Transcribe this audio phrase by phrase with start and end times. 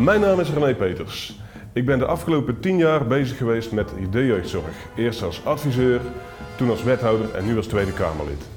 [0.00, 1.40] Mijn naam is René Peters.
[1.72, 4.74] Ik ben de afgelopen tien jaar bezig geweest met de jeugdzorg.
[4.96, 6.00] Eerst als adviseur,
[6.56, 8.48] toen als wethouder en nu als Tweede Kamerlid.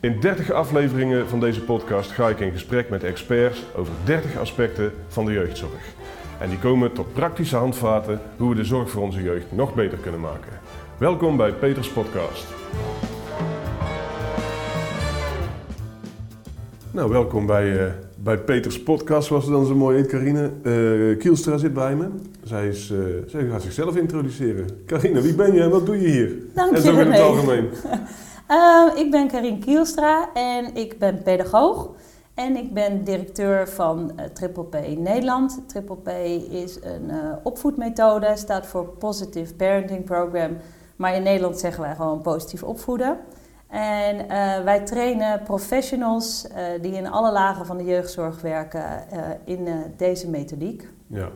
[0.00, 4.92] In 30 afleveringen van deze podcast ga ik in gesprek met experts over 30 aspecten
[5.08, 5.92] van de jeugdzorg.
[6.40, 9.98] En die komen tot praktische handvaten hoe we de zorg voor onze jeugd nog beter
[9.98, 10.60] kunnen maken.
[10.98, 12.46] Welkom bij Peters Podcast.
[16.90, 20.52] Nou, welkom bij, uh, bij Peters Podcast, zoals ze dan zo mooi heet, Carine.
[20.62, 22.08] Uh, Kielstra zit bij me.
[22.42, 24.66] Zij, is, uh, zij gaat zichzelf introduceren.
[24.86, 26.36] Carine, wie ben je en wat doe je hier?
[26.54, 27.68] Dank en je, zo in het algemeen.
[29.04, 31.90] ik ben Carine Kielstra en ik ben pedagoog.
[32.34, 35.60] En ik ben directeur van uh, Triple P Nederland.
[35.66, 36.08] Triple P
[36.50, 37.10] is een
[37.42, 40.56] opvoedmethode, staat voor Positive Parenting Program.
[40.96, 43.18] Maar in Nederland zeggen wij gewoon positief opvoeden.
[43.68, 46.46] En uh, wij trainen professionals
[46.80, 49.04] die in alle lagen van de jeugdzorg werken
[49.44, 50.88] in deze methodiek.
[51.06, 51.28] Ja,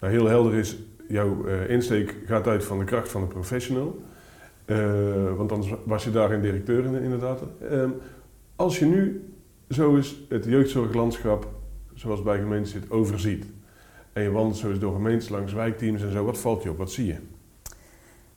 [0.00, 0.76] nou, heel helder is,
[1.08, 3.96] jouw insteek gaat uit van de kracht van de professional.
[5.36, 7.40] want anders was je daarin directeur inderdaad.
[7.70, 7.90] Ehm,
[8.56, 9.32] als je nu
[9.72, 11.48] zo is het jeugdzorglandschap,
[11.94, 13.46] zoals bij gemeenten zit, overziet.
[14.12, 16.24] En je wandelt zo eens door gemeentes langs wijkteams en zo.
[16.24, 16.78] Wat valt je op?
[16.78, 17.16] Wat zie je?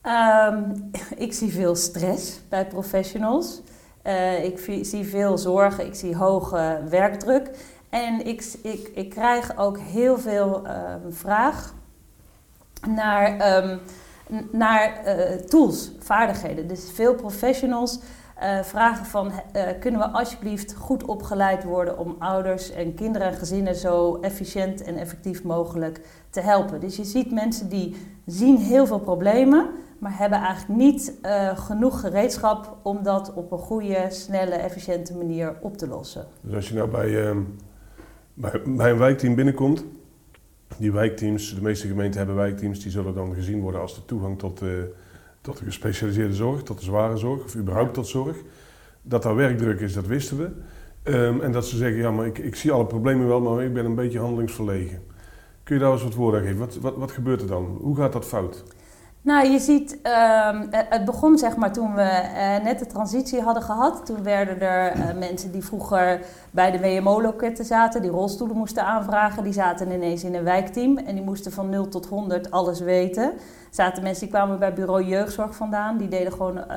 [0.07, 3.61] Um, ik zie veel stress bij professionals.
[4.03, 7.49] Uh, ik zie veel zorgen, ik zie hoge werkdruk.
[7.89, 11.73] En ik, ik, ik krijg ook heel veel uh, vraag
[12.87, 13.79] naar, um,
[14.51, 16.67] naar uh, tools, vaardigheden.
[16.67, 17.99] Dus veel professionals
[18.43, 19.31] uh, vragen van
[19.79, 24.97] kunnen we alsjeblieft goed opgeleid worden om ouders en kinderen en gezinnen zo efficiënt en
[24.97, 26.79] effectief mogelijk te helpen.
[26.79, 27.95] Dus je ziet mensen die
[28.25, 33.57] zien heel veel problemen, maar hebben eigenlijk niet uh, genoeg gereedschap om dat op een
[33.57, 36.25] goede, snelle, efficiënte manier op te lossen.
[36.41, 37.37] Dus als je nou bij, uh,
[38.33, 39.85] bij, bij, een wijkteam binnenkomt,
[40.77, 44.39] die wijkteams, de meeste gemeenten hebben wijkteams, die zullen dan gezien worden als de toegang
[44.39, 44.61] tot
[45.45, 48.37] tot de gespecialiseerde zorg, tot de zware zorg, of überhaupt tot zorg.
[49.01, 50.49] Dat daar werkdruk is, dat wisten we.
[51.11, 53.73] Um, en dat ze zeggen, ja, maar ik, ik zie alle problemen wel, maar ik
[53.73, 54.99] ben een beetje handelingsverlegen.
[55.65, 56.59] Kun je daar eens wat woorden aan geven?
[56.59, 57.77] Wat, wat, wat gebeurt er dan?
[57.81, 58.63] Hoe gaat dat fout?
[59.25, 59.99] Nou, je ziet,
[60.47, 64.05] um, het begon zeg maar toen we uh, net de transitie hadden gehad.
[64.05, 66.19] Toen werden er uh, mensen die vroeger
[66.51, 71.15] bij de WMO-loketten zaten, die rolstoelen moesten aanvragen, die zaten ineens in een wijkteam en
[71.15, 73.33] die moesten van 0 tot 100 alles weten.
[73.69, 76.67] Zaten mensen die kwamen bij bureau jeugdzorg vandaan, die deden gewoon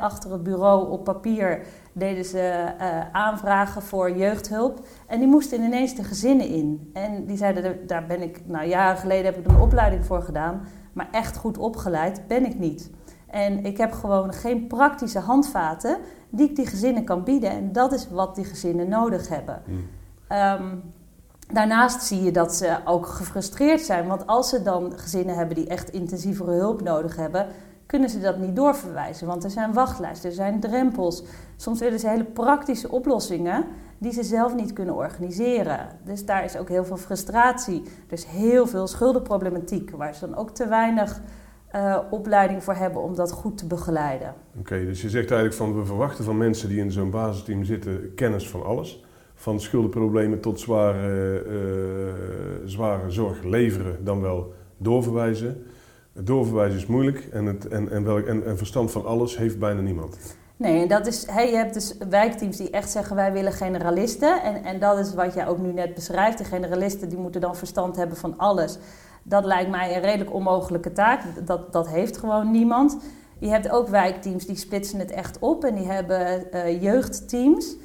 [0.00, 1.60] achter het bureau op papier
[1.92, 2.72] deden ze
[3.12, 4.80] aanvragen voor jeugdhulp.
[5.06, 6.90] En die moesten ineens de gezinnen in.
[6.92, 10.62] En die zeiden, daar ben ik, nou jaren geleden heb ik een opleiding voor gedaan
[10.98, 12.90] maar echt goed opgeleid ben ik niet.
[13.26, 15.98] En ik heb gewoon geen praktische handvaten
[16.30, 17.50] die ik die gezinnen kan bieden.
[17.50, 19.62] En dat is wat die gezinnen nodig hebben.
[19.66, 19.84] Mm.
[20.36, 20.82] Um,
[21.52, 24.06] daarnaast zie je dat ze ook gefrustreerd zijn.
[24.06, 27.46] Want als ze dan gezinnen hebben die echt intensievere hulp nodig hebben,
[27.86, 29.26] kunnen ze dat niet doorverwijzen.
[29.26, 31.22] Want er zijn wachtlijsten, er zijn drempels.
[31.56, 33.64] Soms willen ze hele praktische oplossingen
[33.98, 35.88] die ze zelf niet kunnen organiseren.
[36.04, 37.82] Dus daar is ook heel veel frustratie.
[38.06, 41.20] Er is heel veel schuldenproblematiek, waar ze dan ook te weinig
[41.74, 44.34] uh, opleiding voor hebben om dat goed te begeleiden.
[44.58, 48.14] Oké, dus je zegt eigenlijk van we verwachten van mensen die in zo'n basisteam zitten
[48.14, 49.04] kennis van alles.
[49.34, 55.66] Van schuldenproblemen tot zware, uh, zware zorg leveren, dan wel doorverwijzen.
[56.12, 59.80] Doorverwijzen is moeilijk en, het, en, en, welk, en, en verstand van alles heeft bijna
[59.80, 60.37] niemand.
[60.58, 64.42] Nee, en dat is, hey, je hebt dus wijkteams die echt zeggen wij willen generalisten.
[64.42, 66.38] En, en dat is wat jij ook nu net beschrijft.
[66.38, 68.78] De generalisten die moeten dan verstand hebben van alles.
[69.22, 71.22] Dat lijkt mij een redelijk onmogelijke taak.
[71.46, 72.96] Dat, dat heeft gewoon niemand.
[73.38, 77.76] Je hebt ook wijkteams die splitsen het echt op en die hebben uh, jeugdteams.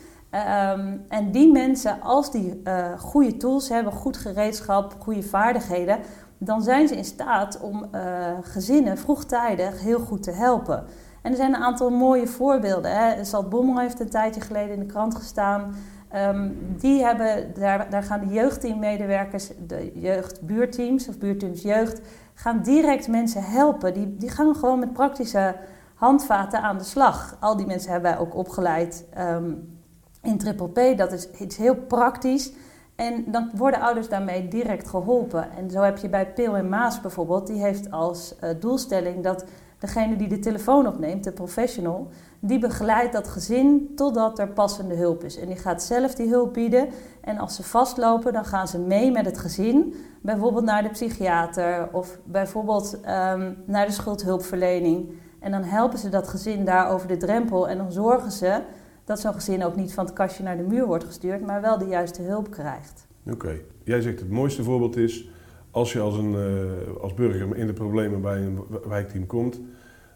[0.72, 6.00] Um, en die mensen, als die uh, goede tools hebben, goed gereedschap, goede vaardigheden,
[6.38, 8.02] dan zijn ze in staat om uh,
[8.42, 10.86] gezinnen vroegtijdig heel goed te helpen.
[11.24, 12.92] En er zijn een aantal mooie voorbeelden.
[12.92, 13.42] Hè.
[13.50, 15.76] Bommel heeft een tijdje geleden in de krant gestaan.
[16.16, 22.02] Um, die hebben, daar, daar gaan de jeugdteammedewerkers, de jeugdbuurteams of buurteams jeugd,
[22.34, 23.94] gaan direct mensen helpen.
[23.94, 25.56] Die, die gaan gewoon met praktische
[25.96, 27.38] handvaten aan de slag.
[27.40, 29.78] Al die mensen hebben wij ook opgeleid um,
[30.22, 30.98] in Triple P.
[30.98, 32.52] Dat is iets heel praktisch.
[32.96, 35.52] En dan worden ouders daarmee direct geholpen.
[35.58, 39.46] En zo heb je bij Peel en Maas bijvoorbeeld, die heeft als uh, doelstelling dat
[39.84, 42.08] degene die de telefoon opneemt, de professional,
[42.40, 45.38] die begeleidt dat gezin totdat er passende hulp is.
[45.38, 46.88] En die gaat zelf die hulp bieden.
[47.22, 49.96] En als ze vastlopen, dan gaan ze mee met het gezin.
[50.22, 55.10] Bijvoorbeeld naar de psychiater of bijvoorbeeld um, naar de schuldhulpverlening.
[55.40, 57.70] En dan helpen ze dat gezin daar over de drempel.
[57.70, 58.62] En dan zorgen ze
[59.06, 61.78] dat zo'n gezin ook niet van het kastje naar de muur wordt gestuurd, maar wel
[61.78, 63.08] de juiste hulp krijgt.
[63.30, 65.30] Oké, jij zegt het mooiste voorbeeld is
[65.74, 69.60] als je als, een, eh, als burger in de problemen bij een wijkteam komt,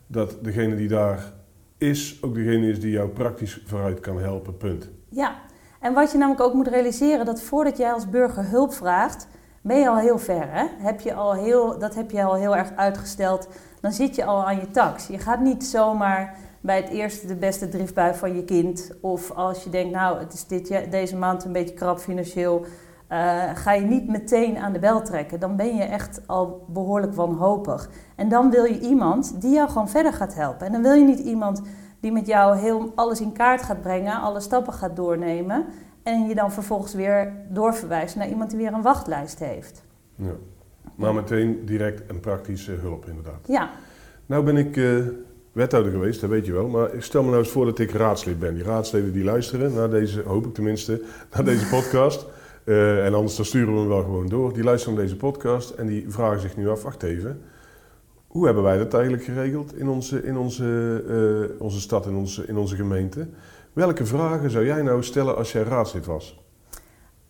[0.07, 1.33] dat degene die daar
[1.77, 4.89] is ook degene is die jou praktisch vooruit kan helpen, punt.
[5.09, 5.35] Ja,
[5.79, 9.27] en wat je namelijk ook moet realiseren, dat voordat jij als burger hulp vraagt,
[9.61, 10.51] ben je al heel ver.
[10.51, 10.65] Hè?
[10.77, 13.47] Heb je al heel, dat heb je al heel erg uitgesteld.
[13.81, 15.07] Dan zit je al aan je tax.
[15.07, 18.91] Je gaat niet zomaar bij het eerste de beste driftbui van je kind.
[19.01, 22.65] Of als je denkt, nou, het is dit, deze maand een beetje krap financieel.
[23.11, 25.39] Uh, ga je niet meteen aan de bel trekken.
[25.39, 27.89] Dan ben je echt al behoorlijk wanhopig.
[28.15, 30.65] En dan wil je iemand die jou gewoon verder gaat helpen.
[30.65, 31.61] En dan wil je niet iemand
[31.99, 35.65] die met jou heel alles in kaart gaat brengen, alle stappen gaat doornemen.
[36.03, 39.83] En je dan vervolgens weer doorverwijst naar iemand die weer een wachtlijst heeft.
[40.15, 40.31] Ja.
[40.95, 43.47] Maar meteen direct en praktische hulp, inderdaad.
[43.47, 43.69] Ja.
[44.25, 45.05] Nou ben ik uh,
[45.51, 46.67] wethouder geweest, dat weet je wel.
[46.67, 48.53] Maar stel me nou eens voor dat ik raadslid ben.
[48.53, 51.01] Die raadsleden die luisteren naar deze, hoop ik tenminste,
[51.31, 52.25] naar deze podcast.
[52.67, 54.53] Uh, en anders dan sturen we hem wel gewoon door.
[54.53, 57.41] Die luisteren naar deze podcast en die vragen zich nu af, wacht even.
[58.27, 62.45] Hoe hebben wij dat eigenlijk geregeld in onze, in onze, uh, onze stad, in onze,
[62.47, 63.27] in onze gemeente?
[63.73, 66.43] Welke vragen zou jij nou stellen als jij raadslid was?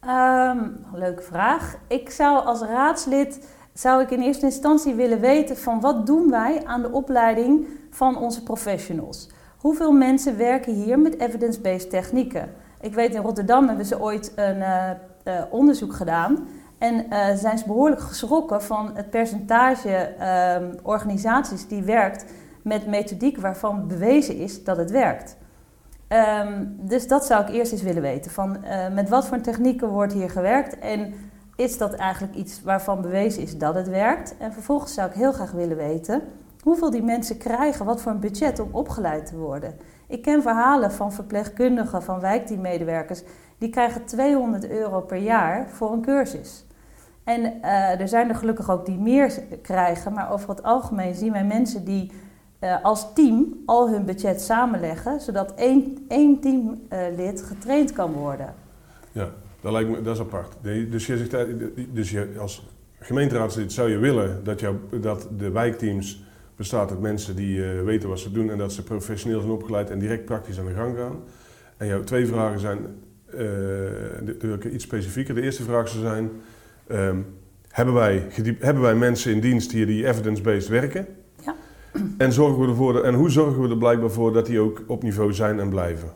[0.05, 1.75] Um, leuke vraag.
[1.87, 6.65] Ik zou als raadslid zou ik in eerste instantie willen weten van wat doen wij
[6.65, 9.29] aan de opleiding van onze professionals.
[9.57, 12.49] Hoeveel mensen werken hier met evidence-based technieken?
[12.81, 14.89] Ik weet in Rotterdam hebben ze ooit een uh,
[15.27, 16.47] uh, onderzoek gedaan.
[16.77, 20.15] En uh, zijn ze behoorlijk geschrokken van het percentage
[20.83, 22.25] organisaties die werkt
[22.61, 25.37] met methodiek waarvan bewezen is dat het werkt.
[26.09, 28.31] Um, dus dat zou ik eerst eens willen weten.
[28.31, 31.13] Van, uh, met wat voor technieken wordt hier gewerkt en
[31.55, 34.35] is dat eigenlijk iets waarvan bewezen is dat het werkt?
[34.37, 36.21] En vervolgens zou ik heel graag willen weten
[36.67, 39.75] hoeveel die mensen krijgen, wat voor een budget om opgeleid te worden.
[40.07, 43.23] Ik ken verhalen van verpleegkundigen, van wijkteammedewerkers,
[43.57, 46.65] die krijgen 200 euro per jaar voor een cursus.
[47.23, 51.31] En uh, er zijn er gelukkig ook die meer krijgen, maar over het algemeen zien
[51.31, 52.11] wij mensen die
[52.59, 58.53] uh, als team al hun budget samenleggen, zodat één, één teamlid uh, getraind kan worden.
[59.11, 59.29] Ja,
[59.61, 60.53] dat lijkt me dat is apart.
[60.61, 61.47] Dus je zegt,
[61.93, 62.67] dus je, als
[62.99, 66.23] gemeenteraadslid zou je willen dat, jou, dat de wijkteams
[66.55, 69.99] bestaat uit mensen die weten wat ze doen en dat ze professioneel zijn opgeleid en
[69.99, 71.15] direct praktisch aan de gang gaan.
[71.77, 72.79] En jouw twee vragen zijn
[73.35, 75.35] uh, iets specifieker.
[75.35, 76.31] De eerste vraag zou zijn:
[76.91, 77.25] um,
[77.69, 78.27] hebben, wij,
[78.59, 81.07] hebben wij mensen in dienst hier die evidence-based werken?
[82.17, 85.03] En, zorgen we ervoor, en hoe zorgen we er blijkbaar voor dat die ook op
[85.03, 86.11] niveau zijn en blijven?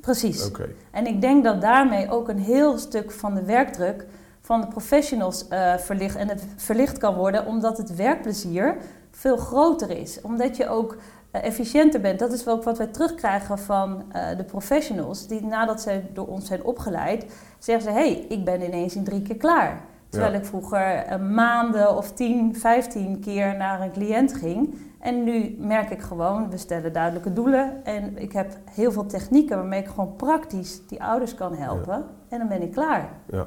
[0.00, 0.46] Precies.
[0.46, 0.74] Okay.
[0.90, 4.06] En ik denk dat daarmee ook een heel stuk van de werkdruk
[4.40, 8.76] van de professionals uh, verlicht, en het verlicht kan worden, omdat het werkplezier
[9.10, 10.20] veel groter is.
[10.20, 10.96] Omdat je ook
[11.30, 12.18] efficiënter bent.
[12.18, 16.26] Dat is wel ook wat wij terugkrijgen van uh, de professionals, die nadat ze door
[16.26, 17.26] ons zijn opgeleid,
[17.58, 19.80] zeggen ze: hé, hey, ik ben ineens in drie keer klaar.
[20.08, 20.38] Terwijl ja.
[20.38, 24.74] ik vroeger maanden of 10, 15 keer naar een cliënt ging.
[25.00, 27.84] En nu merk ik gewoon, we stellen duidelijke doelen.
[27.84, 31.94] En ik heb heel veel technieken waarmee ik gewoon praktisch die ouders kan helpen.
[31.94, 32.06] Ja.
[32.28, 33.10] En dan ben ik klaar.
[33.30, 33.46] Ja.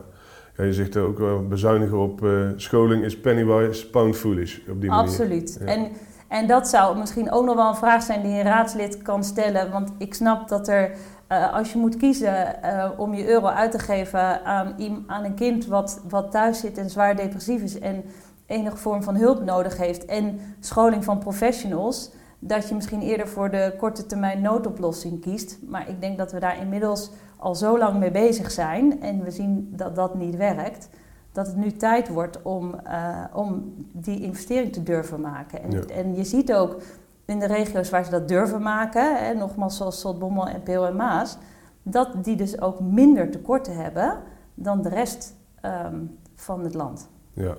[0.57, 4.59] ja je zegt ook wel bezuinigen op uh, scholing is pennywise, pound foolish.
[4.69, 5.57] Op die Absoluut.
[5.59, 5.65] Ja.
[5.65, 5.91] En,
[6.33, 9.71] en dat zou misschien ook nog wel een vraag zijn die een raadslid kan stellen.
[9.71, 10.91] Want ik snap dat er,
[11.31, 14.75] uh, als je moet kiezen uh, om je euro uit te geven aan,
[15.07, 17.79] aan een kind wat, wat thuis zit en zwaar depressief is...
[17.79, 18.03] En,
[18.45, 23.49] enige vorm van hulp nodig heeft en scholing van professionals, dat je misschien eerder voor
[23.49, 25.57] de korte termijn noodoplossing kiest.
[25.67, 29.31] Maar ik denk dat we daar inmiddels al zo lang mee bezig zijn en we
[29.31, 30.89] zien dat dat niet werkt,
[31.33, 35.63] dat het nu tijd wordt om, uh, om die investering te durven maken.
[35.63, 35.81] En, ja.
[35.81, 36.81] en, je ziet ook
[37.25, 40.95] in de regio's waar ze dat durven maken, hè, nogmaals zoals Zotbommel en Peel en
[40.95, 41.37] Maas,
[41.83, 44.17] dat die dus ook minder tekorten hebben
[44.53, 45.35] dan de rest
[45.65, 47.09] um, van het land.
[47.33, 47.55] Ja.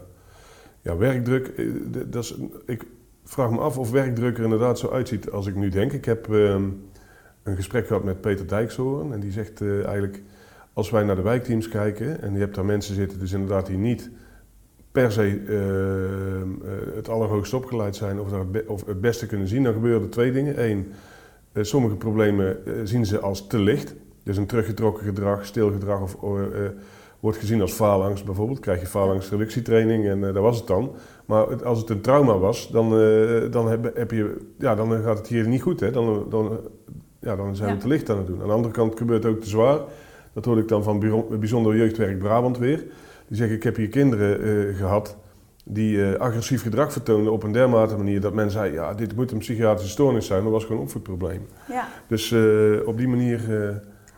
[0.81, 1.67] Ja, werkdruk, eh,
[2.07, 2.87] dat is, ik
[3.25, 5.93] vraag me af of werkdruk er inderdaad zo uitziet als ik nu denk.
[5.93, 6.51] Ik heb uh,
[7.43, 10.23] een gesprek gehad met Peter Dijkshoorn en die zegt uh, eigenlijk...
[10.75, 13.77] als wij naar de wijkteams kijken en je hebt daar mensen zitten dus inderdaad die
[13.77, 14.11] niet
[14.93, 19.63] per se uh, het allerhoogst opgeleid zijn of, het, of het beste kunnen zien...
[19.63, 20.65] dan gebeuren er twee dingen.
[20.65, 20.93] Eén,
[21.61, 23.95] sommige problemen zien ze als te licht.
[24.23, 26.17] Dus een teruggetrokken gedrag, stil gedrag of
[27.21, 28.61] wordt gezien als faalangst bijvoorbeeld.
[28.61, 30.95] Krijg je faalangstreductietraining en dat was het dan.
[31.25, 32.91] Maar als het een trauma was, dan,
[33.51, 35.81] dan, heb, heb, je, ja, dan gaat het hier niet goed.
[35.81, 35.91] Hè?
[35.91, 36.61] Dan, dan,
[37.21, 38.41] ja, dan zijn we te licht aan het doen.
[38.41, 39.79] Aan de andere kant gebeurt het ook te zwaar.
[40.35, 40.99] Dat hoorde ik dan van
[41.41, 42.79] Bijzonder Jeugdwerk Brabant weer.
[43.29, 45.17] Die zeggen, ik heb hier kinderen uh, gehad
[45.65, 49.39] die agressief gedrag vertoonden op een dermate manier dat men zei, ja, dit moet een
[49.39, 50.43] psychiatrische stoornis zijn.
[50.43, 51.47] Dat was gewoon een opvoedprobleem.
[51.69, 51.89] Ja.
[52.07, 52.35] Dus
[52.87, 53.41] op die manier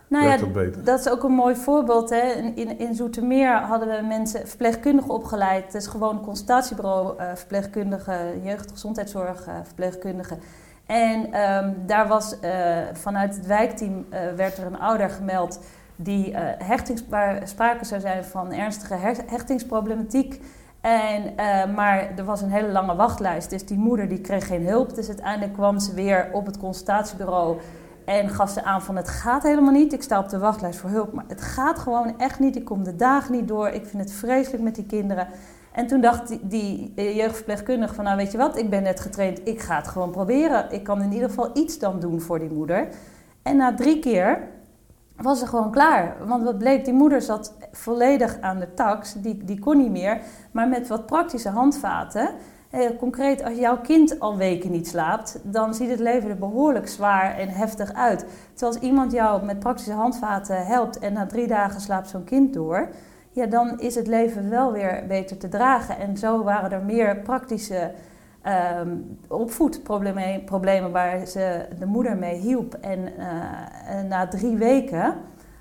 [0.07, 0.83] Nou ja, dat beter.
[0.83, 2.09] dat is ook een mooi voorbeeld.
[2.09, 2.31] Hè.
[2.55, 5.65] In, in, Zoetermeer hadden we mensen, verpleegkundigen opgeleid.
[5.65, 10.39] Het is gewoon een consultatiebureau, eh verpleegkundigen, jeugdgezondheidszorg, eh, verpleegkundigen.
[10.85, 15.59] En ehm, daar was eh, vanuit het wijkteam eh, werd er een ouder gemeld
[15.97, 18.95] die eh, hechtings, waar sprake zou zijn van ernstige
[19.27, 20.41] hechtingsproblematiek.
[20.81, 24.67] En, eh, maar er was een hele lange wachtlijst, dus die moeder die kreeg geen
[24.67, 24.95] hulp.
[24.95, 27.57] Dus uiteindelijk kwam ze weer op het consultatiebureau
[28.05, 29.93] en gaf ze aan van het gaat helemaal niet.
[29.93, 32.55] Ik sta op de wachtlijst voor hulp, maar het gaat gewoon echt niet.
[32.55, 33.67] Ik kom de dagen niet door.
[33.67, 35.27] Ik vind het vreselijk met die kinderen.
[35.71, 38.99] En toen dacht die, die eh, jeugdverpleegkundige van nou weet je wat, ik ben net
[38.99, 39.39] getraind.
[39.43, 40.71] Ik ga het gewoon proberen.
[40.71, 42.87] Ik kan in ieder geval iets dan doen voor die moeder.
[43.43, 44.39] En na drie keer
[45.21, 46.15] was ze gewoon klaar.
[46.25, 49.13] Want wat bleek, die moeder zat volledig aan de tax.
[49.13, 50.21] Die, die kon niet meer.
[50.51, 52.29] Maar met wat praktische handvaten.
[52.69, 56.87] Eh, concreet, als jouw kind al weken niet slaapt, dan ziet het leven er behoorlijk
[56.87, 58.25] zwaar en heftig uit.
[58.53, 62.53] Terwijl als iemand jou met praktische handvaten helpt en na drie dagen slaapt zo'n kind
[62.53, 62.89] door,
[63.31, 65.97] ja, dan is het leven wel weer beter te dragen.
[65.97, 67.91] En zo waren er meer praktische
[68.47, 68.89] ehm,
[69.27, 72.73] opvoedproblemen problemen waar ze de moeder mee hielp.
[72.73, 75.15] En eh, en na drie weken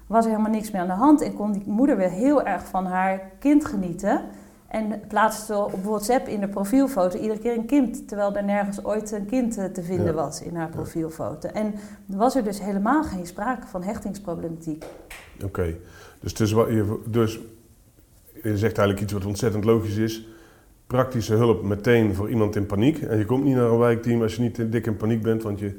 [0.06, 2.66] was er helemaal niks meer aan de hand en kon die moeder weer heel erg
[2.66, 4.20] van haar kind genieten.
[4.68, 9.12] En plaatste op WhatsApp in de profielfoto iedere keer een kind, terwijl er nergens ooit
[9.12, 10.12] een kind eh, te vinden Ja.
[10.12, 11.48] was in haar profielfoto.
[11.48, 11.74] En
[12.06, 14.84] was er dus helemaal geen sprake van hechtingsproblematiek.
[15.44, 15.74] Oké,
[16.20, 17.40] dus, je, dus
[18.42, 20.26] je zegt eigenlijk iets wat ontzettend logisch is.
[20.86, 22.98] Praktische hulp meteen voor iemand in paniek.
[22.98, 25.58] En je komt niet naar een wijkteam als je niet dik in paniek bent, want
[25.58, 25.72] je,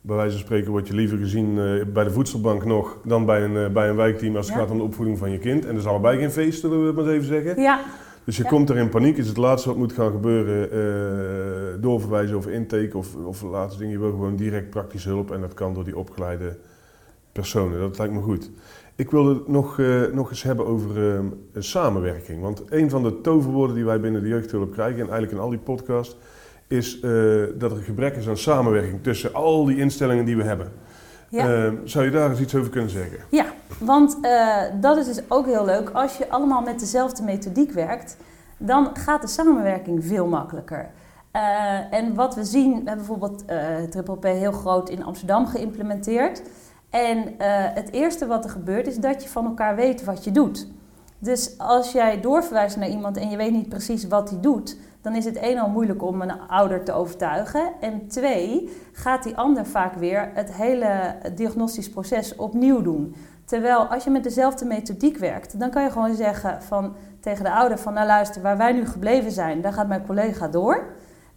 [0.00, 3.42] bij wijze van spreken word je liever gezien eh, bij de voedselbank nog dan bij
[3.44, 4.60] een, eh, bij een wijkteam als het Ja.
[4.60, 5.64] gaat om de opvoeding van je kind.
[5.64, 7.62] En dat is allebei geen feest, zullen we maar eens even zeggen.
[7.62, 7.80] Ja,
[8.24, 8.48] Dus je Ja.
[8.48, 12.96] komt er in paniek, is het laatste wat moet gaan gebeuren eh, doorverwijzen over intake
[12.98, 13.92] of, of laatste ding.
[13.92, 16.56] Je wil gewoon direct praktische hulp en dat kan door die opgeleide
[17.32, 17.78] personen.
[17.80, 18.50] Dat lijkt me goed.
[18.96, 21.20] Ik wilde het nog, eh, nog eens hebben over eh,
[21.58, 22.40] samenwerking.
[22.40, 25.50] Want een van de toverwoorden die wij binnen de jeugdhulp krijgen, en eigenlijk in al
[25.50, 26.16] die podcasts,
[26.66, 27.10] is eh,
[27.54, 30.72] dat er gebrek is aan samenwerking tussen al die instellingen die we hebben.
[31.28, 31.64] ja.
[31.64, 33.18] Eh, zou je daar eens iets over kunnen zeggen?
[33.30, 33.44] Ja,
[33.78, 35.90] want eh, dat is dus ook heel leuk.
[35.90, 38.16] Als je allemaal met dezelfde methodiek werkt,
[38.58, 40.90] dan gaat de samenwerking veel makkelijker.
[41.90, 43.44] En wat we zien, we hebben bijvoorbeeld
[43.90, 46.42] Triple P heel groot in Amsterdam geïmplementeerd.
[46.94, 50.30] En eh, het eerste wat er gebeurt is dat je van elkaar weet wat je
[50.30, 50.68] doet.
[51.18, 55.14] Dus als jij doorverwijst naar iemand en je weet niet precies wat hij doet, dan
[55.14, 57.72] is het één al moeilijk om een ouder te overtuigen.
[57.80, 63.14] En twee, gaat die ander vaak weer het hele diagnostisch proces opnieuw doen.
[63.44, 67.52] Terwijl als je met dezelfde methodiek werkt, dan kan je gewoon zeggen van, tegen de
[67.52, 70.84] ouder van nou luister, waar wij nu gebleven zijn, daar gaat mijn collega door.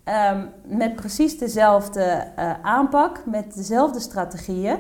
[0.04, 4.78] Ehm, met precies dezelfde eh, aanpak, met dezelfde strategieën.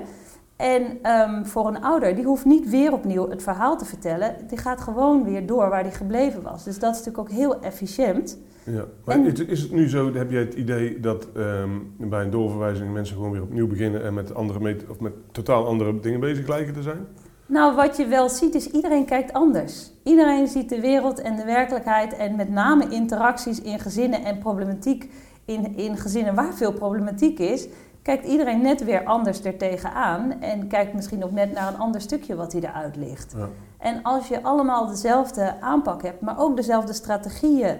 [0.57, 4.35] En ehm, voor een ouder, die hoeft niet weer opnieuw het verhaal te vertellen.
[4.47, 6.63] Die gaat gewoon weer door waar die gebleven was.
[6.63, 8.37] Dus dat is natuurlijk ook heel efficiënt.
[8.63, 12.23] Ja, maar En- is, is het nu zo, heb jij het idee dat ehm, bij
[12.23, 16.19] een doorverwijzing mensen gewoon weer opnieuw beginnen en met, andere of met totaal andere dingen
[16.19, 17.07] bezig lijken te zijn?
[17.45, 19.91] Nou, wat je wel ziet is iedereen kijkt anders.
[20.03, 25.09] Iedereen ziet de wereld en de werkelijkheid en met name interacties in gezinnen en problematiek
[25.45, 27.67] in, in gezinnen waar veel problematiek is,
[28.07, 32.01] kijkt iedereen net weer anders er tegenaan en kijkt misschien ook net naar een ander
[32.01, 33.33] stukje wat hij eruit ligt.
[33.37, 33.47] Ja.
[33.77, 37.77] En als je allemaal dezelfde aanpak hebt, maar ook dezelfde strategieën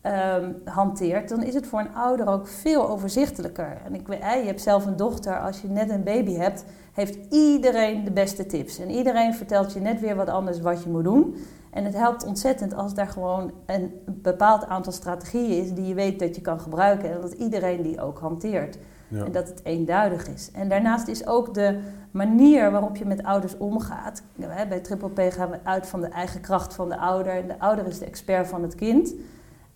[0.00, 3.80] ehm, hanteert, dan is het voor een ouder ook veel overzichtelijker.
[3.84, 7.18] En ik weet, je hebt zelf een dochter, als je net een baby hebt, heeft
[7.30, 8.78] iedereen de beste tips.
[8.78, 11.36] En iedereen vertelt je net weer wat anders wat je moet doen.
[11.70, 16.18] En het helpt ontzettend als daar gewoon een bepaald aantal strategieën is die je weet
[16.18, 17.12] dat je kan gebruiken.
[17.12, 18.78] En dat iedereen die ook hanteert.
[19.10, 19.24] Ja.
[19.24, 20.50] En dat het eenduidig is.
[20.52, 21.78] En daarnaast is ook de
[22.10, 24.22] manier waarop je met ouders omgaat.
[24.68, 27.32] Bij Triple P gaan we uit van de eigen kracht van de ouder.
[27.32, 29.14] En de ouder is de expert van het kind.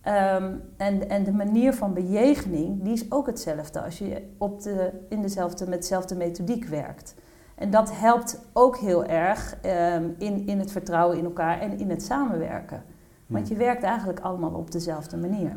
[0.00, 4.90] Ehm, en, en de manier van bejegening, die is ook hetzelfde als je op de,
[5.08, 7.14] in dezelfde, met dezelfde methodiek werkt.
[7.54, 11.90] En dat helpt ook heel erg ehm, in, in het vertrouwen in elkaar en in
[11.90, 12.82] het samenwerken.
[13.26, 15.56] Want je werkt eigenlijk allemaal op dezelfde manier.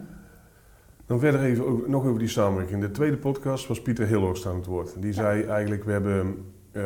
[1.07, 2.81] Dan verder even over- nog over die samenwerking.
[2.81, 5.01] In de tweede podcast was Pieter Hilhorst aan het woord.
[5.01, 6.35] Die zei eigenlijk, we hebben,
[6.71, 6.83] eh,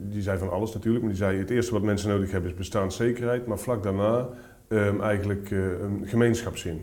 [0.00, 2.56] die zei van alles natuurlijk, maar die zei het eerste wat mensen nodig hebben is
[2.56, 4.28] bestaanszekerheid, maar vlak daarna
[4.68, 6.80] ehm, eigenlijk eh, een gemeenschapszin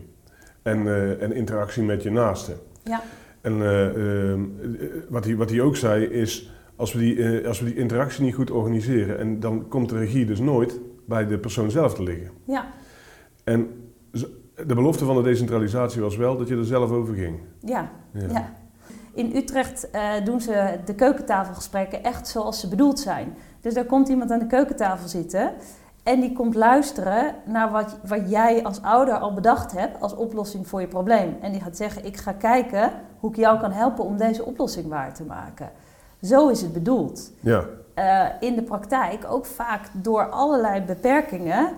[0.62, 2.56] en, eh, en interactie met je naasten.
[2.84, 3.02] Ja.
[3.40, 4.40] En eh, ehm,
[4.80, 8.24] eh, wat, hij, wat hij ook zei is, als we, die, als we die interactie
[8.24, 12.02] niet goed organiseren, en dan komt de regie dus nooit bij de persoon zelf te
[12.02, 12.30] liggen.
[12.44, 12.72] Ja,
[13.44, 13.68] En
[14.66, 17.38] de belofte van de decentralisatie was wel dat je er zelf over ging.
[17.60, 18.28] ja, Ja.
[18.28, 18.52] ja.
[19.14, 23.34] in Utrecht eh, doen ze de keukentafelgesprekken echt zoals ze bedoeld zijn.
[23.60, 25.52] Dus daar komt iemand aan de keukentafel zitten
[26.02, 30.68] en die komt luisteren naar wat, wat jij als ouder al bedacht hebt als oplossing
[30.68, 31.36] voor je probleem.
[31.40, 34.88] En die gaat zeggen: Ik ga kijken hoe ik jou kan helpen om deze oplossing
[34.88, 35.70] waar te maken.
[36.22, 37.30] Zo is het bedoeld.
[37.40, 37.64] Ja.
[37.94, 41.68] Uh, in de praktijk, ook vaak door allerlei beperkingen,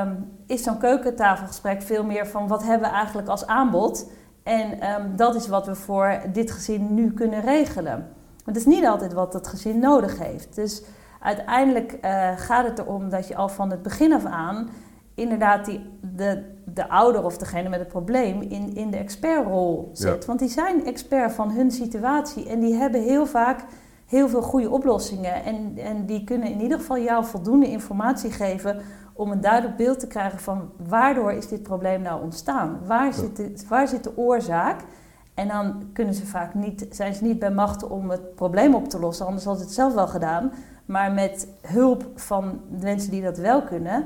[0.00, 4.10] um, is zo'n keukentafelgesprek veel meer van wat hebben we eigenlijk als aanbod.
[4.42, 7.98] En um, dat is wat we voor dit gezin nu kunnen regelen.
[8.44, 10.54] Maar het is niet altijd wat dat gezin nodig heeft.
[10.54, 10.82] Dus
[11.20, 14.68] uiteindelijk uh, gaat het erom dat je al van het begin af aan
[15.14, 20.20] inderdaad die, de, de ouder of degene met het probleem in, in de expertrol zet.
[20.20, 20.26] Ja.
[20.26, 23.64] Want die zijn expert van hun situatie en die hebben heel vaak
[24.06, 25.44] heel veel goede oplossingen.
[25.44, 28.80] En, en die kunnen in ieder geval jou voldoende informatie geven
[29.12, 32.78] om een duidelijk beeld te krijgen van waardoor is dit probleem nou ontstaan?
[32.86, 34.80] Waar, zit, de, waar zit de oorzaak?
[35.34, 38.88] En dan kunnen ze vaak niet, zijn ze niet bij machten om het probleem op
[38.88, 40.52] te lossen, anders hadden ze het zelf wel gedaan.
[40.84, 44.04] Maar met hulp van de mensen die dat wel kunnen,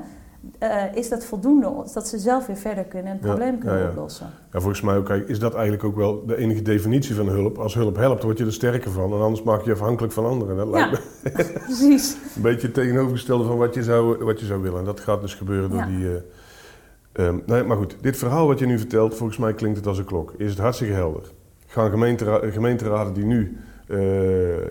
[0.63, 3.83] uh, is dat voldoende dat ze zelf weer verder kunnen en het probleem kunnen ja,
[3.83, 3.89] ja.
[3.89, 4.29] oplossen.
[4.51, 7.57] Ja, volgens mij ook, is dat eigenlijk ook wel de enige definitie van hulp.
[7.57, 10.25] Als hulp helpt, word je er sterker van en anders maak je je afhankelijk van
[10.25, 10.55] anderen.
[10.55, 10.99] Dat lijkt me
[11.65, 12.17] precies.
[12.35, 14.79] een beetje het tegenovergestelde van wat je zou, wat je zou willen.
[14.79, 15.99] En dat gaat dus gebeuren door die...
[15.99, 19.87] Uh, um, nee, maar goed, dit verhaal wat je nu vertelt, volgens mij klinkt het
[19.87, 20.33] als een klok.
[20.37, 21.23] Is het hartstikke helder.
[21.67, 23.97] Gaan gemeentera gemeenteraden die nu uh,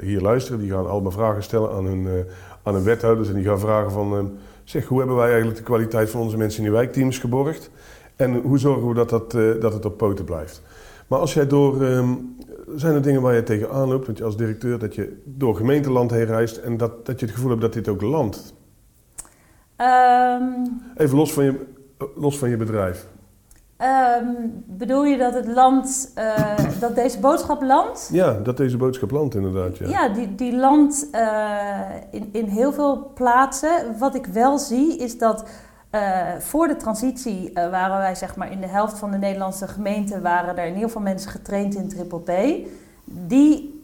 [0.00, 2.26] hier luisteren, die gaan allemaal vragen stellen aan hun,
[2.62, 6.10] aan hun wethouders en die gaan vragen van Zeg, hoe hebben wij eigenlijk de kwaliteit
[6.10, 7.70] van onze mensen in die wijkteams geborgd?
[8.16, 10.62] En hoe zorgen we dat, dat, uh, dat het op poten blijft?
[11.06, 12.36] Maar als jij door, um,
[12.74, 16.10] zijn er dingen waar je tegenaan loopt, want je als directeur, dat je door gemeenteland
[16.10, 18.54] heen reist en dat, dat je het gevoel hebt dat dit ook landt?
[19.76, 21.66] Um, Even los van je,
[22.14, 23.06] los van je bedrijf.
[23.82, 26.34] Um, bedoel je dat het land, uh,
[26.80, 28.08] dat deze boodschap landt?
[28.12, 29.78] Ja, dat deze boodschap landt inderdaad.
[29.78, 31.80] Ja, ja die, die landt uh,
[32.10, 33.98] in, in heel veel plaatsen.
[33.98, 35.44] Wat ik wel zie is dat
[35.90, 36.00] uh,
[36.38, 40.56] voor de transitie waren wij zeg maar in de helft van de Nederlandse gemeenten waren
[40.56, 42.30] er in ieder geval mensen getraind in triple P.
[43.04, 43.80] Die,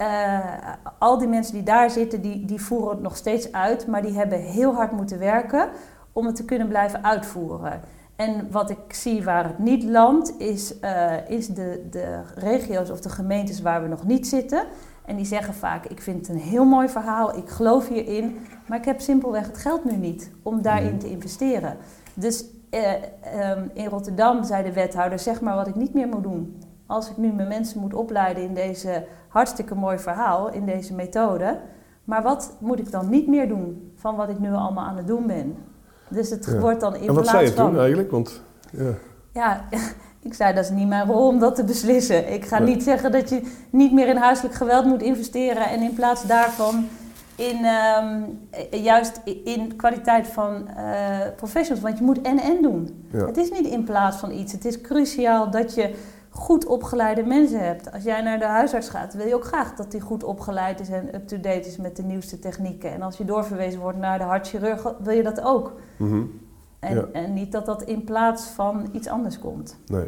[0.99, 4.17] al die mensen die daar zitten, die, die voeren het nog steeds uit, maar die
[4.17, 5.69] hebben heel hard moeten werken
[6.13, 7.81] om het te kunnen blijven uitvoeren.
[8.17, 13.01] En wat ik zie waar het niet landt, is, uh, is de, de regio's of
[13.01, 14.65] de gemeentes waar we nog niet zitten.
[15.05, 18.79] En die zeggen vaak: Ik vind het een heel mooi verhaal, ik geloof hierin, maar
[18.79, 21.77] ik heb simpelweg het geld nu niet om daarin te investeren.
[22.15, 22.93] Dus uh,
[23.51, 26.63] um, in Rotterdam zei de wethouder: Zeg maar wat ik niet meer moet doen.
[26.87, 31.61] Als ik nu mijn mensen moet opleiden in deze hartstikke mooi verhaal, in deze methode.
[32.05, 35.07] Maar wat moet ik dan niet meer doen van wat ik nu allemaal aan het
[35.07, 35.57] doen ben?
[36.13, 36.59] Dus het ja.
[36.59, 37.71] wordt dan in En wat plaats zei je van...
[37.71, 38.11] toen eigenlijk?
[38.11, 38.95] Want, ja.
[39.33, 39.65] Ja,
[40.29, 42.33] ik zei dat is niet mijn rol om dat te beslissen.
[42.33, 42.75] Ik ga nee.
[42.75, 46.89] niet zeggen dat je niet meer in huiselijk geweld moet investeren en in plaats daarvan
[47.35, 48.39] in, um,
[48.83, 51.85] juist in kwaliteit van uh, professionals.
[51.85, 53.07] Want je moet en-en doen.
[53.13, 53.27] Ja.
[53.27, 54.53] Het is niet in plaats van iets.
[54.53, 55.95] Het is cruciaal dat je
[56.33, 57.93] goed opgeleide mensen hebt.
[57.93, 60.89] Als jij naar de huisarts gaat, wil je ook graag dat die goed opgeleid is
[60.89, 62.93] en up-to-date is met de nieuwste technieken.
[62.93, 65.73] En als je doorverwezen wordt naar de hartchirurg, wil je dat ook.
[65.97, 66.41] Mm -hmm.
[66.79, 67.09] en, ja.
[67.13, 69.77] en, niet dat dat in plaats van iets anders komt.
[69.87, 70.07] Nee.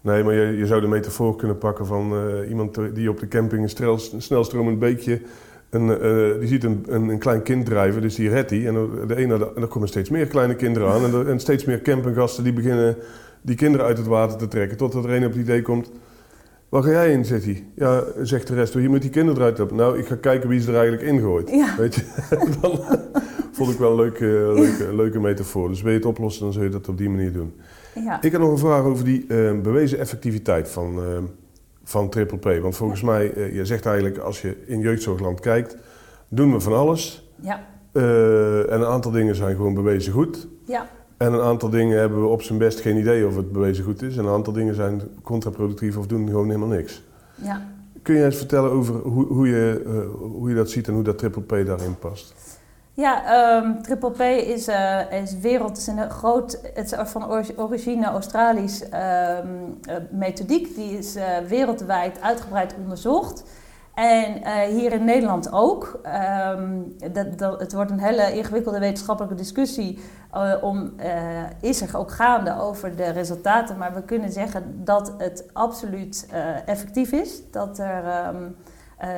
[0.00, 3.28] Nee, maar je, je zou de metafoor kunnen pakken van uh, iemand die op de
[3.28, 5.20] camping een, strel, een snelstromend beekje
[5.70, 8.66] een, uh, die ziet een, een, een, klein kind drijven, dus die redt die.
[8.66, 8.74] En
[9.06, 11.04] de ene, en er komen steeds meer kleine kinderen aan.
[11.04, 12.96] En, er, en steeds meer campinggasten die beginnen
[13.46, 14.76] die kinderen uit het water te trekken.
[14.76, 15.90] Totdat er een op het idee komt.
[16.68, 17.66] Waar ga jij in, zegt hij.
[17.74, 18.72] Ja, zegt de rest.
[18.72, 19.76] Je moet die kinderen eruit hebben.
[19.76, 21.50] Nou, ik ga kijken wie ze er eigenlijk ingooit.
[21.50, 21.74] Ja.
[21.76, 22.02] Weet je?
[22.60, 22.80] dan
[23.52, 25.68] vond ik wel een leuke, leuke, leuke metafoor.
[25.68, 27.54] Dus wil je het oplossen, dan zul je dat op die manier doen.
[27.94, 28.22] Ja.
[28.22, 31.18] Ik heb nog een vraag over die uh, bewezen effectiviteit van, uh,
[31.84, 32.62] van Triple P.
[32.62, 33.06] Want volgens ja.
[33.06, 35.76] mij, uh, je zegt eigenlijk, als je in jeugdzorgland kijkt,
[36.28, 37.30] doen we van alles.
[37.40, 37.66] Ja.
[37.92, 40.48] en een aantal dingen zijn gewoon bewezen goed.
[40.64, 40.88] Ja.
[41.16, 44.02] En een aantal dingen hebben we op zijn best geen idee of het bewezen goed
[44.02, 44.16] is.
[44.16, 47.02] En een aantal dingen zijn contraproductief of doen gewoon helemaal niks.
[47.34, 47.62] Ja.
[48.02, 51.02] Kun je eens vertellen over hoe, hoe, je, uh, hoe je dat ziet en hoe
[51.02, 52.34] dat Triple P daarin past?
[52.92, 53.22] Ja,
[53.56, 57.26] um, Triple P is, uh, is wereld, is een groot, het is van
[57.56, 60.74] origine Australisch um, uh, methodiek.
[60.74, 61.16] Die is
[61.48, 63.44] wereldwijd uitgebreid onderzocht.
[63.96, 66.00] En uh, hier in Nederland ook.
[66.54, 69.98] Um, dat, dat, het wordt een hele ingewikkelde wetenschappelijke discussie
[70.34, 73.78] uh, om, uh, is er ook gaande over de resultaten.
[73.78, 76.28] Maar we kunnen zeggen dat het absoluut
[76.66, 77.50] effectief is.
[77.50, 78.56] Dat, er, um,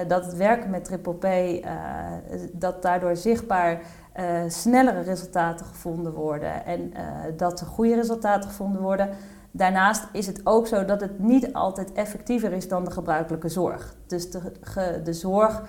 [0.09, 1.27] dat het werken met triple P,
[2.53, 3.81] dat daardoor zichtbaar
[4.49, 6.65] snellere resultaten gevonden worden.
[6.65, 6.93] En
[7.37, 9.09] dat er goede resultaten gevonden worden.
[9.51, 13.95] Daarnaast is het ook zo dat het niet altijd effectiever is dan de gebruikelijke zorg.
[14.07, 14.53] Dus de,
[15.05, 15.63] de zorg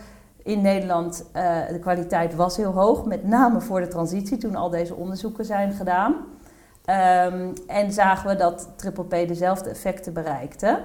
[0.43, 4.69] in Nederland, uh, de kwaliteit was heel hoog, met name voor de transitie, toen al
[4.69, 6.13] deze onderzoeken zijn gedaan.
[6.13, 10.79] Um, en zagen we dat triple P dezelfde effecten bereikte.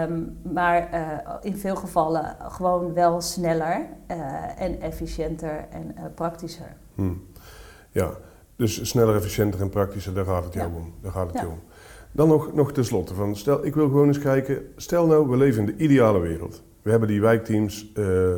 [0.00, 1.00] Um, maar uh,
[1.40, 4.16] in veel gevallen gewoon wel sneller uh,
[4.60, 6.76] en efficiënter en praktischer.
[6.94, 7.22] Hmm.
[7.90, 8.10] Ja,
[8.56, 10.94] dus sneller, efficiënter en praktischer, daar gaat het jou om.
[11.02, 11.46] Daar gaat het ja.
[11.46, 11.60] om.
[12.12, 15.60] Dan nog, nog tenslotte, van stel, ik wil gewoon eens kijken, stel nou, we leven
[15.60, 16.62] in de ideale wereld.
[16.82, 18.32] We hebben die wijkteams uh,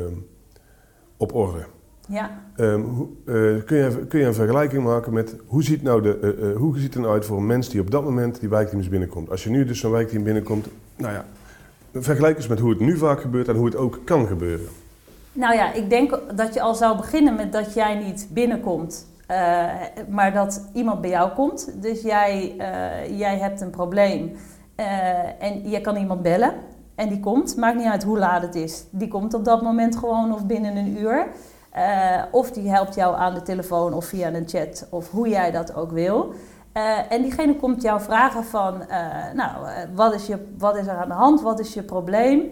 [1.17, 1.65] op orde.
[2.07, 2.41] Ja.
[2.57, 6.57] Um, uh, kun, je, kun je een vergelijking maken met hoe ziet, nou de, uh,
[6.57, 9.29] hoe ziet het nou uit voor een mens die op dat moment die wijkteams binnenkomt?
[9.29, 11.25] Als je nu dus zo'n wijkteam binnenkomt, nou ja,
[11.93, 14.67] vergelijk eens met hoe het nu vaak gebeurt en hoe het ook kan gebeuren.
[15.31, 19.71] Nou ja, ik denk dat je al zou beginnen met dat jij niet binnenkomt uh,
[20.09, 21.81] maar dat iemand bij jou komt.
[21.81, 24.35] Dus jij, uh, jij hebt een probleem
[24.75, 26.53] uh, en je kan iemand bellen
[26.95, 27.55] en die komt.
[27.55, 28.85] Maakt niet uit hoe laat het is.
[28.91, 31.27] Die komt op dat moment gewoon of binnen een uur.
[32.31, 35.75] of die helpt jou aan de telefoon of via een chat of hoe jij dat
[35.75, 36.33] ook wil.
[37.09, 38.83] en diegene komt jou vragen van,
[39.33, 41.41] nou, wat is, je, wat is er aan de hand?
[41.41, 42.51] Wat is je probleem?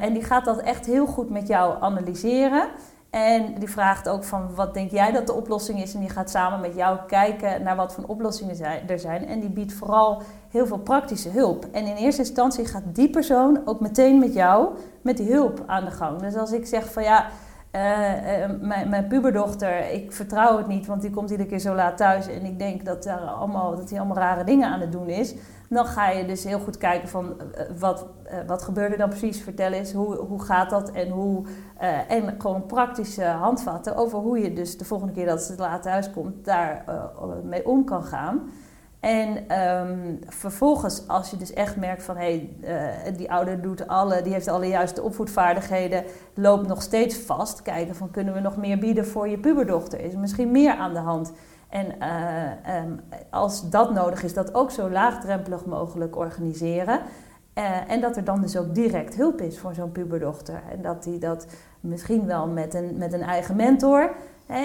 [0.00, 2.68] en die gaat dat echt heel goed met jou analyseren.
[3.16, 5.94] En die vraagt ook van wat denk jij dat de oplossing is?
[5.94, 9.26] En die gaat samen met jou kijken naar wat voor oplossingen er zijn.
[9.26, 11.66] En die biedt vooral heel veel praktische hulp.
[11.72, 14.68] En in eerste instantie gaat die persoon ook meteen met jou
[15.02, 16.20] met die hulp aan de gang.
[16.20, 17.26] Dus als ik zeg van ja,
[17.76, 21.74] uh, uh, mijn, mijn, puberdochter, ik vertrouw het niet, want die komt iedere keer zo
[21.74, 25.34] laat thuis en ik denk dat, allemaal, hij allemaal rare dingen aan het doen is.
[25.68, 28.06] Dan ga je dus heel goed kijken van uh, wat,
[28.46, 31.46] wat gebeurt er dan precies, vertel eens hoe, hoe gaat dat en, hoe,
[32.08, 36.10] en gewoon praktische handvatten over hoe je dus de volgende keer dat ze laat thuis
[36.10, 36.84] komt, daar
[37.42, 38.50] mee om kan gaan.
[39.06, 44.22] En um, vervolgens, als je dus echt merkt van hey, uh, die ouder doet alle,
[44.22, 47.62] die heeft alle juiste opvoedvaardigheden, loopt nog steeds vast.
[47.62, 50.00] Kijken van kunnen we nog meer bieden voor je puberdochter?
[50.00, 51.32] Is er misschien meer aan de hand?
[51.68, 57.00] En uh, um, als dat nodig is, dat ook zo laagdrempelig mogelijk organiseren.
[57.54, 60.62] Uh, en dat er dan dus ook direct hulp is voor zo'n puberdochter.
[60.70, 61.46] En dat die dat
[61.80, 64.14] misschien wel met een, met een eigen mentor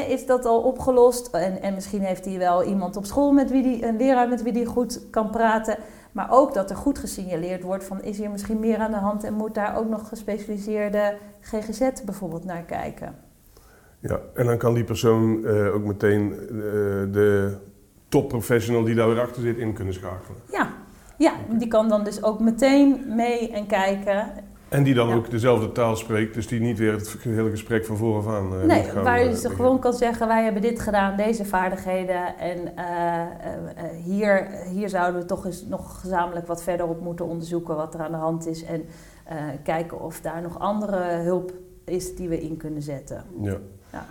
[0.08, 1.28] is dat al opgelost?
[1.28, 4.44] En, en misschien heeft hij wel iemand op school met wie die, een leraar met
[4.44, 5.78] wie hij goed kan praten.
[6.12, 9.24] Maar ook dat er goed gesignaleerd wordt van is hier misschien meer aan de hand
[9.24, 13.16] en moet daar ook nog gespecialiseerde GGZ bijvoorbeeld naar kijken.
[14.00, 16.58] Ja, en dan kan die persoon uh, ook meteen uh,
[17.12, 17.58] de
[18.10, 20.38] topprofessional die daar weer achter zit in kunnen schakelen.
[20.52, 20.74] Ja,
[21.18, 24.32] ja, die kan dan dus ook meteen mee en kijken.
[24.72, 27.98] En die dan ook dezelfde taal spreekt, dus die niet weer het hele gesprek van
[27.98, 31.18] vooraf aan uh, Nee, gaan, waar je dus gewoon kan zeggen, wij hebben dit gedaan,
[31.18, 32.38] deze vaardigheden.
[32.38, 37.26] En uh, uh, hier, hier zouden we toch eens nog gezamenlijk wat verder op moeten
[37.26, 38.64] onderzoeken wat er aan de hand is.
[38.64, 38.86] En
[39.64, 41.54] kijken of daar nog andere hulp
[41.86, 43.24] is die we in kunnen zetten.
[43.42, 43.58] Ja,
[43.92, 44.06] ja.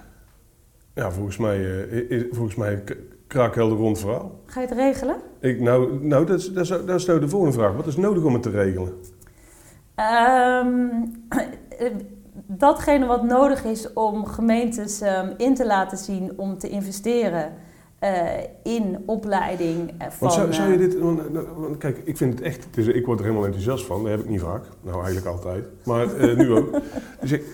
[0.95, 2.83] ja volgens mij, is, volgens mij
[3.27, 4.41] kraakhelder rond verhaal.
[4.47, 5.17] Ga je het regelen?
[5.39, 7.75] Ik, nou, nou dat, is, dat, is, dat is nou de volgende vraag.
[7.75, 8.93] Wat is nodig om het te regelen?
[10.01, 11.13] Um,
[12.47, 17.53] datgene wat nodig is om gemeentes um, in te laten zien om te investeren
[18.01, 18.31] uh,
[18.63, 20.11] in opleiding van...
[20.19, 20.99] Want zou, zou je dit...
[20.99, 21.21] Want,
[21.57, 22.65] want, kijk, ik vind het echt...
[22.65, 24.03] Het is, ik word er helemaal enthousiast van.
[24.03, 24.65] Dat heb ik niet vaak.
[24.83, 25.65] Nou, eigenlijk altijd.
[25.85, 26.81] Maar uh, nu ook.
[27.21, 27.45] Dus ik,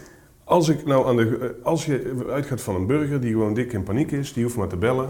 [0.45, 3.83] als, ik nou aan de, als je uitgaat van een burger die gewoon dik in
[3.83, 5.07] paniek is, die hoeft maar te bellen.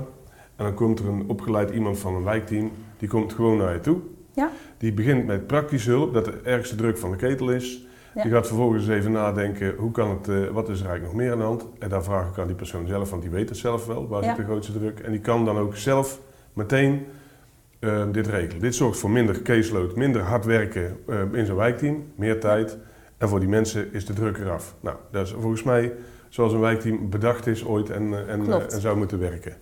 [0.56, 3.80] En dan komt er een opgeleid iemand van een wijkteam, die komt gewoon naar je
[3.80, 3.98] toe.
[4.32, 4.50] Ja.
[4.78, 7.86] Die begint met praktische hulp, dat de ergste druk van de ketel is.
[8.14, 8.22] Ja.
[8.22, 11.32] Die gaat vervolgens even nadenken, hoe kan het, uh, wat is er eigenlijk nog meer
[11.32, 11.66] aan de hand?
[11.78, 14.22] En daar vraag ik aan die persoon zelf, want die weet het zelf wel, waar
[14.22, 14.28] ja.
[14.28, 15.00] zit de grootste druk.
[15.00, 16.20] En die kan dan ook zelf
[16.52, 17.06] meteen
[17.80, 18.60] uh, dit regelen.
[18.60, 22.78] Dit zorgt voor minder caseload, minder hard werken uh, in zo'n wijkteam, meer tijd.
[23.18, 24.74] En voor die mensen is de druk eraf.
[24.80, 25.92] Nou, dat is volgens mij
[26.28, 29.56] zoals een wijkteam bedacht is ooit en, en, en zou moeten werken.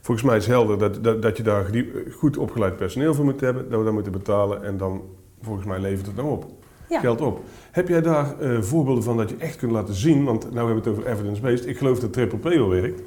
[0.00, 1.70] Volgens mij is helder dat, dat, dat je daar
[2.12, 5.02] goed opgeleid personeel voor moet hebben, dat we dat moeten betalen en dan
[5.42, 6.46] volgens mij levert het nou op.
[6.88, 7.00] Ja.
[7.00, 7.40] Geld op.
[7.70, 10.24] Heb jij daar uh, voorbeelden van dat je echt kunt laten zien?
[10.24, 11.66] Want nu hebben we het over evidence-based.
[11.66, 13.02] Ik geloof dat Triple P wel werkt.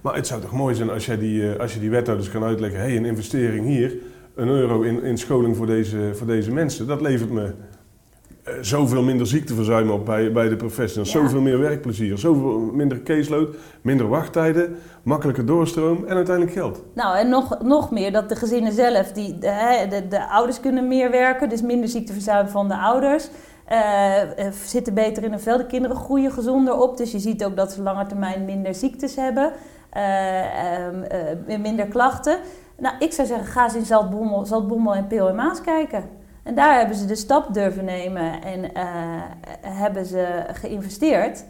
[0.00, 2.44] Maar het zou toch mooi zijn als, jij die, uh, als je die wethouders kan
[2.44, 3.96] uitleggen: hé, hey, een investering hier,
[4.34, 7.52] een euro in, in scholing voor deze, voor deze mensen, dat levert me
[8.60, 11.20] zoveel minder ziekteverzuim op bij, bij de professionals, ja.
[11.20, 16.82] zoveel meer werkplezier, zoveel minder caseload, minder wachttijden, makkelijker doorstroom en uiteindelijk geld.
[16.94, 20.88] Nou, en nog, nog meer dat de gezinnen zelf, die, de, de, de ouders kunnen
[20.88, 23.28] meer werken, dus minder ziekteverzuim van de ouders.
[23.72, 25.56] Uh, zitten beter in hun vel.
[25.56, 26.96] De kinderen groeien gezonder op.
[26.96, 29.52] Dus je ziet ook dat ze langer termijn minder ziektes hebben.
[29.96, 30.42] Uh,
[31.48, 32.38] uh, minder klachten.
[32.78, 36.19] Nou, ik zou zeggen, ga eens in Zaltbommel, Zaltbommel en Peel en Maas kijken.
[36.50, 38.84] En daar hebben ze de stap durven nemen en eh,
[39.60, 41.44] hebben ze geïnvesteerd.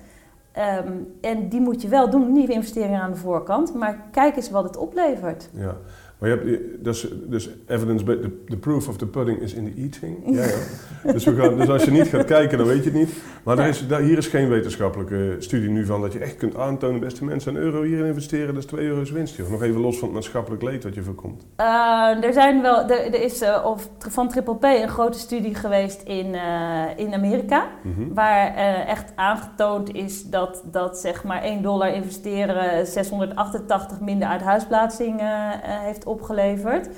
[0.52, 4.50] Ehm, en die moet je wel doen, niet investeringen aan de voorkant, maar kijk eens
[4.50, 5.48] wat het oplevert.
[5.52, 5.76] Ja,
[6.20, 9.80] maar je hebt, dus, dus evidence, the, the proof of the pudding is in the
[9.80, 10.18] eating.
[10.40, 11.12] Ja, ja.
[11.12, 13.10] Dus, we gaan, dus als je niet gaat kijken, dan weet je het niet.
[13.42, 17.00] Maar er is, hier is geen wetenschappelijke studie nu van dat je echt kunt aantonen,
[17.00, 19.36] beste mensen, een euro hierin investeren, dat is 2 euro's winst.
[19.36, 19.50] Joh.
[19.50, 21.46] Nog even los van het maatschappelijk leed wat je voorkomt.
[21.60, 25.54] Uh, er, zijn wel, er, er is uh, of, van Triple P een grote studie
[25.54, 28.14] geweest in, uh, in Amerika, mm -hmm.
[28.14, 28.54] waar
[28.86, 35.20] echt aangetoond is dat, dat zeg maar 1 dollar investeren 688 minder uithuisplaatsing
[35.62, 36.88] heeft opgeleverd.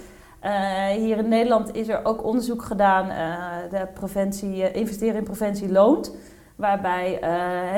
[0.45, 5.25] Uh, hier in Nederland is er ook onderzoek gedaan, uh, de preventie, uh, investeren in
[5.25, 6.17] preventie loont.
[6.57, 7.19] Waarbij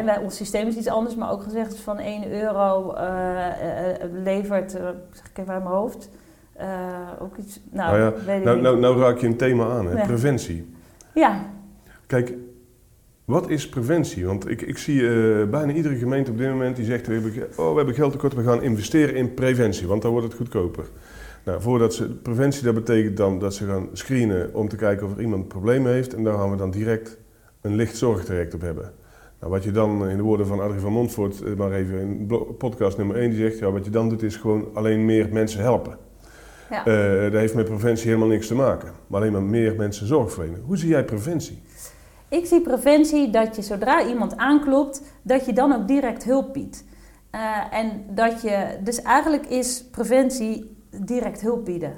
[0.05, 2.95] wij, ons systeem is iets anders, maar ook gezegd is van 1 euro
[4.13, 6.11] levert, zeg ik even uit mijn hoofd,
[7.21, 7.61] ook iets.
[7.71, 8.39] Nou, nou, ja.
[8.39, 10.01] nou, nou, nou, raak je een thema aan, hè?
[10.01, 10.07] Ja.
[10.07, 10.75] preventie.
[11.15, 11.47] Ja.
[12.07, 12.33] Kijk,
[13.25, 14.27] wat is preventie?
[14.27, 15.01] Want ik, ik zie
[15.47, 18.35] bijna iedere gemeente op dit moment die zegt: we hebben, oh, we hebben geld tekort,
[18.35, 20.85] we gaan investeren in preventie, want dan wordt het goedkoper.
[21.45, 25.13] Nou, voordat ze, preventie, dat betekent dan dat ze gaan screenen om te kijken of
[25.13, 26.15] er iemand problemen heeft.
[26.15, 27.19] En daar gaan we dan direct
[27.61, 28.93] een licht zorgtraject op hebben.
[29.41, 32.27] Nou, wat je dan, in de woorden van Adrie van Montfort, maar even in
[32.59, 35.61] podcast nummer 1, die zegt, ja, wat je dan doet is gewoon alleen meer mensen
[35.61, 35.99] helpen.
[36.71, 36.87] Ja.
[36.87, 38.93] Uh, dat heeft met preventie helemaal niks te maken.
[39.07, 40.63] Maar alleen maar meer mensen zorg verlenen.
[40.67, 41.63] Hoe zie jij preventie?
[42.29, 46.85] Ik zie preventie dat je zodra iemand aanklopt, dat je dan ook direct hulp biedt.
[47.35, 51.93] Uh, en dat je, dus eigenlijk is preventie direct hulp bieden.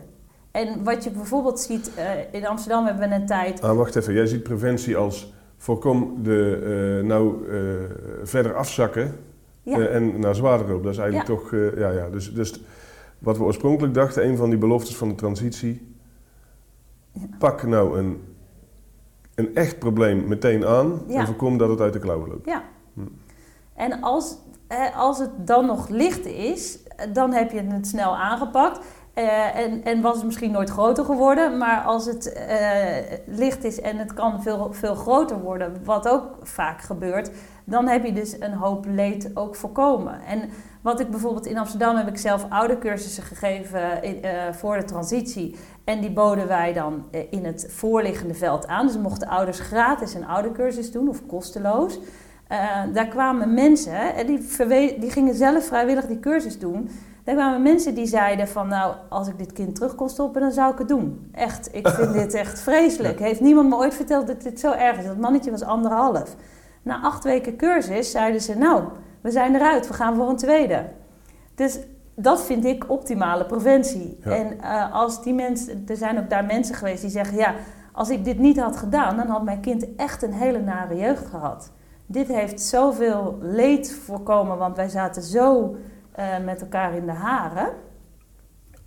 [0.50, 3.62] En wat je bijvoorbeeld ziet, uh, in Amsterdam hebben we een tijd.
[3.62, 7.74] Ah, wacht even, jij ziet preventie als voorkom de uh, nou uh,
[8.22, 9.16] verder afzakken
[9.62, 9.78] ja.
[9.78, 10.82] en naar zwaarder hulp.
[10.82, 11.34] Dat is eigenlijk ja.
[11.34, 12.08] toch, ja, ja.
[12.08, 12.60] Dus, dus
[13.18, 15.94] wat we oorspronkelijk dachten, een van die beloftes van de transitie.
[17.12, 17.20] Ja.
[17.38, 18.22] Pak nou een,
[19.34, 22.46] een echt probleem meteen aan en voorkom dat het uit de klauwen loopt.
[22.46, 22.64] Ja.
[22.94, 23.00] Hm.
[23.74, 24.36] En als,
[24.96, 26.78] als het dan nog licht is,
[27.12, 28.80] dan heb je het snel aangepakt.
[29.18, 33.80] Uh, en, en, was het misschien nooit groter geworden, maar als het uh, licht is
[33.80, 37.30] en het kan veel, veel groter worden, wat ook vaak gebeurt,
[37.64, 40.20] dan heb je dus een hoop leed ook voorkomen.
[40.22, 40.50] En
[40.80, 45.56] wat ik bijvoorbeeld in Amsterdam heb ik zelf oudercursussen gegeven in, uh, voor de transitie.
[45.84, 48.86] En die boden wij dan in het voorliggende veld aan.
[48.86, 51.98] Dus mochten ouders gratis een oudercursus doen of kosteloos.
[52.52, 56.90] Uh, daar kwamen mensen, en die, die gingen zelf vrijwillig die cursus doen.
[57.24, 60.52] Daar kwamen mensen die zeiden van, nou, als ik dit kind terug kon stoppen, dan
[60.52, 61.30] zou ik het doen.
[61.32, 63.18] Echt, ik vind dit echt vreselijk.
[63.18, 65.04] Heeft niemand me ooit verteld dat dit zo erg is?
[65.04, 66.36] Dat mannetje was anderhalf.
[66.82, 68.82] Na acht weken cursus zeiden ze, nou,
[69.20, 70.84] we zijn eruit, we gaan voor een tweede.
[71.54, 71.78] Dus
[72.14, 74.18] dat vind ik optimale preventie.
[74.24, 74.30] Ja.
[74.30, 77.54] En uh, als die mensen, er zijn ook daar mensen geweest die zeggen, ja,
[77.92, 81.26] als ik dit niet had gedaan, dan had mijn kind echt een hele nare jeugd
[81.26, 81.70] gehad.
[82.06, 85.76] Dit heeft zoveel leed voorkomen, want wij zaten zo
[86.18, 87.72] uh, met elkaar in de haren.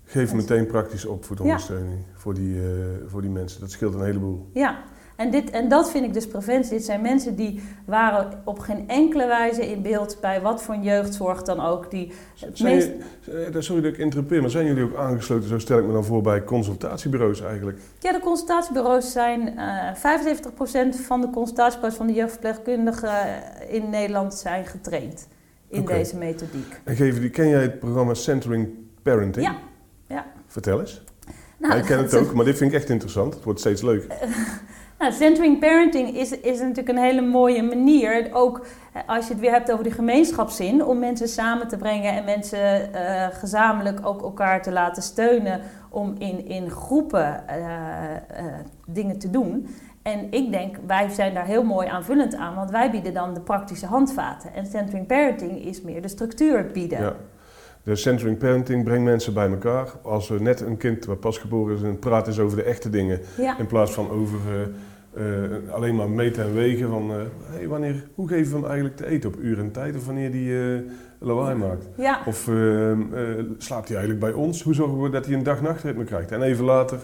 [0.03, 2.19] Geef meteen praktische opvoedondersteuning ja.
[2.19, 2.63] voor, die, uh,
[3.07, 3.59] voor die mensen.
[3.59, 4.49] Dat scheelt een heleboel.
[4.53, 4.83] Ja,
[5.19, 6.71] en, dit, en dat vind ik dus preventie.
[6.71, 10.83] Dit zijn mensen die waren op geen enkele wijze in beeld bij wat voor een
[10.83, 11.91] jeugdzorg dan ook.
[11.91, 12.11] Die
[12.61, 12.89] meest...
[13.21, 16.05] je, sorry dat ik interrupeer, maar zijn jullie ook aangesloten, zo stel ik me dan
[16.05, 17.77] voor, bij consultatiebureaus eigenlijk?
[17.99, 24.65] Ja, de consultatiebureaus zijn uh, 75% van de consultatiebureaus van de jeugdverpleegkundigen in Nederland zijn
[24.65, 25.27] getraind
[25.67, 25.97] in okay.
[25.97, 26.79] deze methodiek.
[26.83, 28.69] En geven die, ken jij het programma Centering
[29.01, 29.45] Parenting?
[29.45, 29.55] Ja.
[30.07, 30.25] ja.
[30.47, 31.03] Vertel eens.
[31.57, 33.33] Nou, ik ken het ook, maar dit vind ik echt interessant.
[33.33, 34.17] Het wordt steeds leuker.
[34.99, 39.41] nou, centering parenting is, is natuurlijk een hele mooie manier, ook eh, als je het
[39.41, 44.21] weer hebt over die gemeenschapszin, om mensen samen te brengen en mensen uh, gezamenlijk ook
[44.21, 48.45] elkaar te laten steunen om in, in groepen uh,
[48.85, 49.67] dingen te doen.
[50.01, 53.41] En ik denk, wij zijn daar heel mooi aanvullend aan, want wij bieden dan de
[53.41, 54.53] praktische handvaten.
[54.53, 57.01] En centering parenting is meer de structuur bieden.
[57.01, 57.15] Ja.
[57.83, 59.87] De centering parenting brengt mensen bij elkaar.
[60.01, 62.89] Als er net een kind wat pas geboren is en praat is over de echte
[62.89, 63.57] dingen, ja.
[63.57, 64.61] in plaats van over uh,
[65.17, 65.23] uh,
[65.71, 69.05] alleen maar meten en wegen van, uh, hey, wanneer, hoe geven we hem eigenlijk te
[69.05, 70.53] eten op uur en tijd of wanneer die
[71.19, 71.85] lawaai maakt?
[71.97, 72.21] Ja.
[72.25, 72.49] Of
[73.57, 74.63] slaapt hij eigenlijk bij ons?
[74.63, 76.31] Hoe zorgen we dat hij een dag-nachtritme krijgt?
[76.31, 76.99] En even later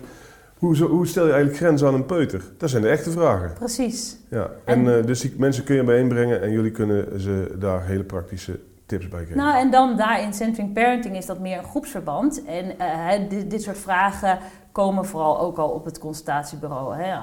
[0.58, 2.44] hoe, hoe, stel je eigenlijk grenzen aan een peuter?
[2.58, 3.54] Dat zijn de echte vragen.
[3.54, 4.18] Precies.
[4.30, 7.86] Ja, en, en uh, dus die mensen kun je bijeenbrengen en jullie kunnen ze daar
[7.86, 9.38] hele praktische tips bij geven.
[9.38, 12.46] Nou, en dan daar in Centering Parenting is dat meer een groepsverband.
[12.46, 14.40] En eh, dit, dit, soort vragen
[14.76, 16.96] komen vooral ook al op het consultatiebureau.
[16.96, 17.18] Hè.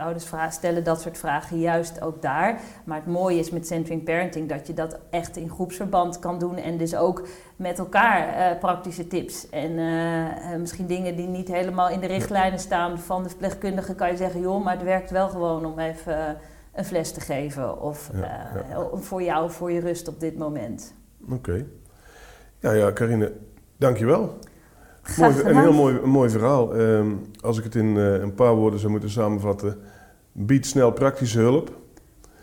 [0.00, 2.60] ouders stellen dat soort vragen juist ook daar.
[2.84, 6.56] Maar het mooie is met Centering Parenting dat je dat echt in groepsverband kan doen.
[6.56, 9.48] En dus ook met elkaar uh, praktische tips.
[9.48, 14.10] En uh, misschien dingen die niet helemaal in de richtlijnen staan van de verpleegkundige, kan
[14.10, 16.36] je zeggen: joh, maar het werkt wel gewoon om even
[16.72, 17.80] een fles te geven.
[17.80, 18.50] Of ja,
[18.92, 20.94] voor jou, voor je rust op dit moment.
[21.30, 21.64] Oké.
[22.58, 23.32] Ja, ja, Carine,
[23.76, 24.38] dankjewel.
[25.16, 26.74] Mooi, een heel mooi, een mooi verhaal.
[26.74, 27.06] Ehm,
[27.40, 29.78] als ik het in uh, een paar woorden zou moeten samenvatten.
[30.32, 31.70] Bied snel praktische hulp.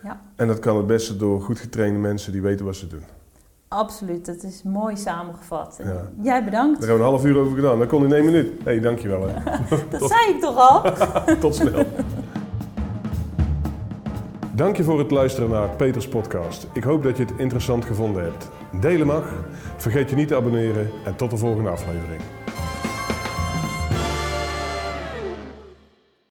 [0.04, 0.22] Ja.
[0.36, 3.04] En dat kan het beste door goed getrainde mensen die weten wat ze doen.
[3.68, 5.80] Absoluut, dat is mooi samengevat.
[5.84, 6.10] Ja.
[6.22, 6.80] Jij bedankt.
[6.80, 7.80] Daar hebben we een half uur over gedaan.
[7.80, 8.48] Dat kon in één minuut.
[8.48, 9.28] Hé, hey, dankjewel.
[9.28, 9.34] Hè.
[10.00, 10.82] dat zei ik toch al?
[11.40, 11.86] Tot snel.
[14.56, 16.68] Dank je voor het luisteren naar Peters podcast.
[16.74, 18.50] Ik hoop dat je het interessant gevonden hebt.
[18.80, 19.34] Delen mag,
[19.78, 22.22] vergeet je niet te abonneren en tot de volgende aflevering.